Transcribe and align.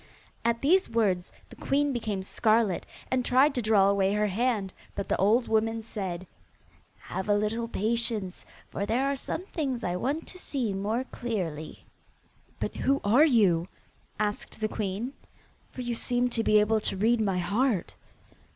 At 0.43 0.63
these 0.63 0.89
words 0.89 1.31
the 1.51 1.55
queen 1.55 1.93
became 1.93 2.23
scarlet, 2.23 2.87
and 3.11 3.23
tried 3.23 3.53
to 3.53 3.61
draw 3.61 3.87
away 3.87 4.13
her 4.13 4.25
hand, 4.25 4.73
but 4.95 5.07
the 5.07 5.17
old 5.17 5.47
woman 5.47 5.83
said: 5.83 6.25
'Have 6.97 7.29
a 7.29 7.35
little 7.35 7.67
patience, 7.67 8.43
for 8.71 8.83
there 8.87 9.05
are 9.11 9.15
some 9.15 9.45
things 9.45 9.83
I 9.83 9.95
want 9.95 10.25
to 10.29 10.39
see 10.39 10.73
more 10.73 11.03
clearly.' 11.11 11.85
'But 12.59 12.77
who 12.77 12.99
are 13.03 13.25
you?' 13.25 13.67
asked 14.19 14.59
the 14.59 14.67
queen, 14.67 15.13
'for 15.69 15.81
you 15.81 15.93
seem 15.93 16.31
to 16.31 16.43
be 16.43 16.59
able 16.59 16.79
to 16.79 16.97
read 16.97 17.21
my 17.21 17.37
heart. 17.37 17.93